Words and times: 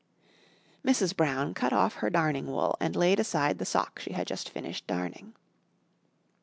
Mrs. 0.83 1.15
Brown 1.15 1.53
cut 1.53 1.71
off 1.71 1.97
her 1.97 2.09
darning 2.09 2.47
wool 2.47 2.75
and 2.79 2.95
laid 2.95 3.19
aside 3.19 3.59
the 3.59 3.65
sock 3.67 3.99
she 3.99 4.13
had 4.13 4.25
just 4.25 4.49
finished 4.49 4.87
darning. 4.87 5.35